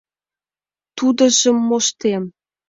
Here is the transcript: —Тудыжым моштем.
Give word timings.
—Тудыжым 0.97 1.57
моштем. 1.69 2.23